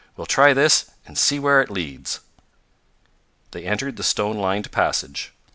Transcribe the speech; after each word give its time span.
"We'll 0.17 0.25
try 0.25 0.51
this 0.55 0.89
and 1.05 1.15
see 1.15 1.37
where 1.37 1.61
it 1.61 1.69
leads." 1.69 2.21
They 3.51 3.65
entered 3.65 3.97
the 3.97 4.03
stone 4.03 4.35
lined 4.39 4.71
passage. 4.71 5.31